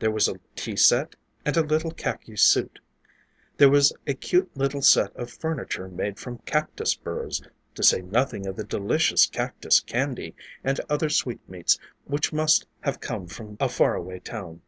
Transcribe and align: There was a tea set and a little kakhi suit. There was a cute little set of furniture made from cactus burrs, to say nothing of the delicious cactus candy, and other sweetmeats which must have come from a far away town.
There 0.00 0.10
was 0.10 0.28
a 0.28 0.38
tea 0.54 0.76
set 0.76 1.16
and 1.46 1.56
a 1.56 1.62
little 1.62 1.92
kakhi 1.92 2.38
suit. 2.38 2.78
There 3.56 3.70
was 3.70 3.90
a 4.06 4.12
cute 4.12 4.54
little 4.54 4.82
set 4.82 5.16
of 5.16 5.30
furniture 5.30 5.88
made 5.88 6.18
from 6.20 6.42
cactus 6.44 6.94
burrs, 6.94 7.40
to 7.76 7.82
say 7.82 8.02
nothing 8.02 8.44
of 8.46 8.56
the 8.56 8.64
delicious 8.64 9.24
cactus 9.24 9.80
candy, 9.80 10.34
and 10.62 10.78
other 10.90 11.08
sweetmeats 11.08 11.78
which 12.04 12.34
must 12.34 12.66
have 12.82 13.00
come 13.00 13.26
from 13.28 13.56
a 13.60 13.70
far 13.70 13.94
away 13.94 14.18
town. 14.18 14.60